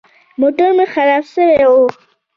[0.41, 1.73] موټر مې خراب سوى و.